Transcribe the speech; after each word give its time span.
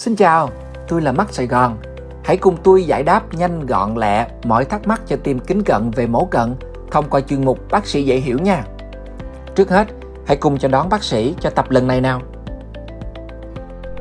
Xin 0.00 0.16
chào, 0.16 0.50
tôi 0.88 1.02
là 1.02 1.12
Mắt 1.12 1.32
Sài 1.32 1.46
Gòn. 1.46 1.78
Hãy 2.24 2.36
cùng 2.36 2.56
tôi 2.64 2.84
giải 2.84 3.02
đáp 3.02 3.34
nhanh 3.34 3.66
gọn 3.66 3.94
lẹ 3.94 4.26
mọi 4.44 4.64
thắc 4.64 4.86
mắc 4.86 5.00
cho 5.06 5.16
tim 5.24 5.38
kính 5.38 5.62
cận 5.62 5.90
về 5.90 6.06
mổ 6.06 6.24
cận 6.24 6.54
thông 6.90 7.10
qua 7.10 7.20
chuyên 7.20 7.44
mục 7.44 7.58
Bác 7.70 7.86
sĩ 7.86 8.02
dễ 8.02 8.16
hiểu 8.16 8.38
nha. 8.38 8.64
Trước 9.54 9.70
hết, 9.70 9.88
hãy 10.26 10.36
cùng 10.36 10.58
chào 10.58 10.70
đón 10.70 10.88
bác 10.88 11.04
sĩ 11.04 11.34
cho 11.40 11.50
tập 11.50 11.70
lần 11.70 11.86
này 11.86 12.00
nào. 12.00 12.22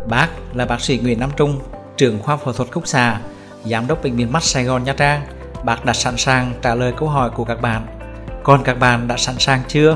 Bác 0.09 0.27
là 0.54 0.65
bác 0.65 0.82
sĩ 0.82 1.00
Nguyễn 1.04 1.20
Nam 1.20 1.29
Trung, 1.38 1.59
trưởng 1.97 2.20
khoa 2.20 2.38
phẫu 2.38 2.54
thuật 2.54 2.71
khúc 2.71 2.88
xạ, 2.88 3.20
giám 3.66 3.88
đốc 3.88 4.04
bệnh 4.04 4.16
viện 4.16 4.31
mắt 4.31 4.43
Sài 4.43 4.63
Gòn 4.63 4.84
Nha 4.84 4.93
Trang. 4.93 5.21
Bác 5.63 5.86
đã 5.86 5.93
sẵn 5.93 6.18
sàng 6.18 6.54
trả 6.61 6.75
lời 6.75 6.93
câu 6.97 7.09
hỏi 7.09 7.29
của 7.29 7.43
các 7.43 7.61
bạn. 7.61 7.86
Còn 8.43 8.63
các 8.63 8.79
bạn 8.79 9.07
đã 9.07 9.18
sẵn 9.18 9.36
sàng 9.39 9.61
chưa? 9.68 9.95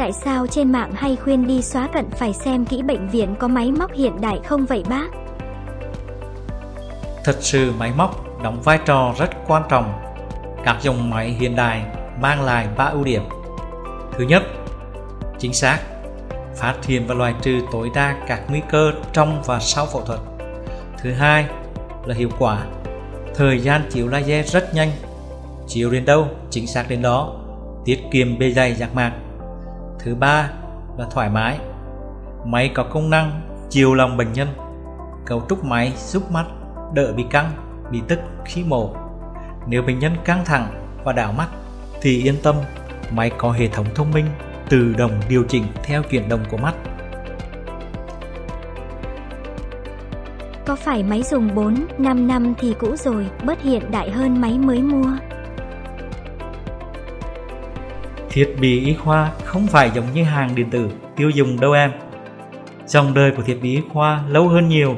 Tại 0.00 0.12
sao 0.12 0.46
trên 0.46 0.72
mạng 0.72 0.92
hay 0.94 1.16
khuyên 1.16 1.46
đi 1.46 1.62
xóa 1.62 1.88
cận 1.94 2.10
phải 2.10 2.32
xem 2.32 2.64
kỹ 2.64 2.82
bệnh 2.82 3.08
viện 3.08 3.34
có 3.38 3.48
máy 3.48 3.72
móc 3.72 3.92
hiện 3.92 4.20
đại 4.20 4.40
không 4.44 4.66
vậy 4.66 4.84
bác? 4.88 5.06
Thật 7.24 7.36
sự 7.40 7.72
máy 7.78 7.92
móc 7.96 8.42
đóng 8.42 8.62
vai 8.62 8.78
trò 8.86 9.14
rất 9.18 9.30
quan 9.46 9.62
trọng. 9.68 9.92
Các 10.64 10.76
dòng 10.82 11.10
máy 11.10 11.28
hiện 11.28 11.56
đại 11.56 11.82
mang 12.20 12.42
lại 12.42 12.68
ba 12.76 12.84
ưu 12.84 13.04
điểm. 13.04 13.22
Thứ 14.12 14.24
nhất, 14.24 14.42
chính 15.38 15.54
xác, 15.54 15.78
phát 16.56 16.74
hiện 16.86 17.06
và 17.06 17.14
loại 17.14 17.34
trừ 17.42 17.60
tối 17.72 17.90
đa 17.94 18.16
các 18.28 18.40
nguy 18.48 18.60
cơ 18.70 18.92
trong 19.12 19.42
và 19.46 19.60
sau 19.60 19.86
phẫu 19.86 20.02
thuật. 20.02 20.20
Thứ 21.02 21.12
hai 21.12 21.46
là 22.04 22.14
hiệu 22.14 22.30
quả. 22.38 22.64
Thời 23.34 23.58
gian 23.58 23.82
chiếu 23.90 24.08
laser 24.08 24.52
rất 24.52 24.74
nhanh, 24.74 24.90
chiếu 25.68 25.90
đến 25.90 26.04
đâu 26.04 26.28
chính 26.50 26.66
xác 26.66 26.84
đến 26.88 27.02
đó, 27.02 27.34
tiết 27.84 28.00
kiệm 28.12 28.38
bề 28.38 28.50
dày 28.50 28.74
giác 28.74 28.94
mạc. 28.94 29.12
Thứ 30.04 30.14
ba 30.14 30.50
là 30.98 31.06
thoải 31.10 31.30
mái. 31.30 31.58
Máy 32.44 32.70
có 32.74 32.84
công 32.84 33.10
năng 33.10 33.40
chiều 33.70 33.94
lòng 33.94 34.16
bệnh 34.16 34.32
nhân. 34.32 34.48
Cấu 35.26 35.42
trúc 35.48 35.64
máy 35.64 35.92
giúp 35.96 36.30
mắt 36.30 36.44
đỡ 36.94 37.12
bị 37.12 37.24
căng, 37.30 37.50
bị 37.90 38.00
tức 38.08 38.18
khi 38.44 38.64
mổ. 38.64 38.94
Nếu 39.66 39.82
bệnh 39.82 39.98
nhân 39.98 40.12
căng 40.24 40.44
thẳng 40.44 40.66
và 41.04 41.12
đảo 41.12 41.32
mắt 41.32 41.48
thì 42.00 42.22
yên 42.22 42.34
tâm, 42.42 42.56
máy 43.12 43.30
có 43.38 43.52
hệ 43.52 43.68
thống 43.68 43.86
thông 43.94 44.10
minh 44.10 44.26
tự 44.68 44.94
động 44.98 45.20
điều 45.28 45.44
chỉnh 45.48 45.64
theo 45.82 46.02
chuyển 46.02 46.28
động 46.28 46.44
của 46.50 46.56
mắt. 46.56 46.74
Có 50.66 50.76
phải 50.76 51.02
máy 51.02 51.22
dùng 51.22 51.54
4, 51.54 51.86
5 51.98 52.26
năm 52.26 52.54
thì 52.58 52.74
cũ 52.78 52.96
rồi, 52.96 53.26
bớt 53.44 53.62
hiện 53.62 53.90
đại 53.90 54.10
hơn 54.10 54.40
máy 54.40 54.58
mới 54.58 54.82
mua? 54.82 55.10
Thiết 58.32 58.56
bị 58.60 58.84
y 58.84 58.94
khoa 58.94 59.30
không 59.44 59.66
phải 59.66 59.90
giống 59.94 60.04
như 60.14 60.24
hàng 60.24 60.54
điện 60.54 60.70
tử 60.70 60.90
tiêu 61.16 61.30
dùng 61.30 61.60
đâu 61.60 61.72
em. 61.72 61.90
Dòng 62.86 63.14
đời 63.14 63.32
của 63.36 63.42
thiết 63.42 63.58
bị 63.62 63.76
y 63.76 63.82
khoa 63.92 64.22
lâu 64.28 64.48
hơn 64.48 64.68
nhiều 64.68 64.96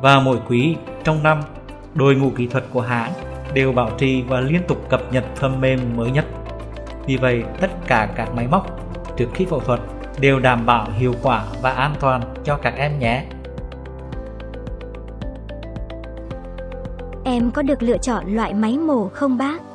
và 0.00 0.20
mỗi 0.20 0.38
quý 0.48 0.76
trong 1.04 1.22
năm, 1.22 1.40
đội 1.94 2.14
ngũ 2.14 2.30
kỹ 2.30 2.46
thuật 2.46 2.64
của 2.72 2.80
hãng 2.80 3.12
đều 3.54 3.72
bảo 3.72 3.90
trì 3.98 4.22
và 4.22 4.40
liên 4.40 4.60
tục 4.68 4.86
cập 4.90 5.12
nhật 5.12 5.24
phần 5.36 5.60
mềm 5.60 5.80
mới 5.96 6.10
nhất. 6.10 6.24
Vì 7.06 7.16
vậy, 7.16 7.44
tất 7.60 7.70
cả 7.86 8.08
các 8.16 8.34
máy 8.34 8.46
móc 8.50 8.66
trước 9.16 9.26
khi 9.34 9.46
phẫu 9.46 9.60
thuật 9.60 9.80
đều 10.20 10.38
đảm 10.38 10.66
bảo 10.66 10.88
hiệu 10.98 11.14
quả 11.22 11.44
và 11.62 11.70
an 11.70 11.94
toàn 12.00 12.20
cho 12.44 12.56
các 12.56 12.74
em 12.76 12.98
nhé. 12.98 13.24
Em 17.24 17.50
có 17.50 17.62
được 17.62 17.82
lựa 17.82 17.98
chọn 17.98 18.34
loại 18.34 18.54
máy 18.54 18.78
mổ 18.78 19.08
không 19.08 19.38
bác? 19.38 19.67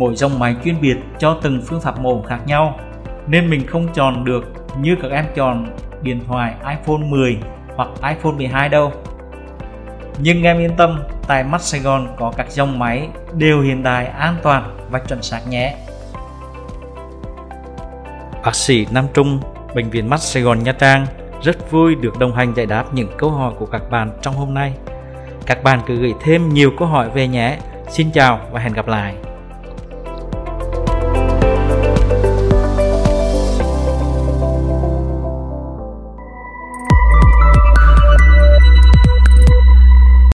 Mỗi 0.00 0.16
dòng 0.16 0.38
máy 0.38 0.56
chuyên 0.64 0.80
biệt 0.80 0.96
cho 1.18 1.38
từng 1.42 1.62
phương 1.66 1.80
pháp 1.80 2.00
mổ 2.00 2.22
khác 2.22 2.38
nhau, 2.46 2.78
nên 3.26 3.50
mình 3.50 3.66
không 3.66 3.88
chọn 3.94 4.24
được 4.24 4.44
như 4.80 4.96
các 5.02 5.10
em 5.10 5.24
chọn 5.34 5.66
điện 6.02 6.20
thoại 6.26 6.54
iPhone 6.68 7.08
10 7.08 7.38
hoặc 7.76 7.88
iPhone 8.08 8.32
12 8.32 8.68
đâu. 8.68 8.92
Nhưng 10.18 10.42
em 10.42 10.58
yên 10.58 10.76
tâm, 10.76 11.02
tại 11.26 11.44
mắt 11.44 11.62
Sài 11.62 11.80
Gòn 11.80 12.08
có 12.18 12.32
các 12.36 12.50
dòng 12.50 12.78
máy 12.78 13.08
đều 13.32 13.60
hiện 13.60 13.82
đại, 13.82 14.06
an 14.06 14.36
toàn 14.42 14.76
và 14.90 14.98
chuẩn 14.98 15.22
xác 15.22 15.40
nhé. 15.48 15.76
Bác 18.44 18.54
sĩ 18.54 18.86
Nam 18.90 19.04
Trung, 19.14 19.40
Bệnh 19.74 19.90
viện 19.90 20.10
Mắt 20.10 20.20
Sài 20.20 20.42
Gòn 20.42 20.62
Nha 20.62 20.72
Trang 20.72 21.06
rất 21.42 21.70
vui 21.70 21.94
được 21.94 22.18
đồng 22.18 22.34
hành 22.34 22.54
giải 22.54 22.66
đáp 22.66 22.84
những 22.94 23.08
câu 23.18 23.30
hỏi 23.30 23.52
của 23.58 23.66
các 23.66 23.90
bạn 23.90 24.10
trong 24.22 24.34
hôm 24.34 24.54
nay. 24.54 24.74
Các 25.46 25.62
bạn 25.62 25.80
cứ 25.86 25.96
gửi 25.96 26.14
thêm 26.20 26.48
nhiều 26.48 26.70
câu 26.78 26.88
hỏi 26.88 27.10
về 27.10 27.28
nhé. 27.28 27.58
Xin 27.88 28.10
chào 28.12 28.40
và 28.52 28.60
hẹn 28.60 28.72
gặp 28.72 28.88
lại. 28.88 29.14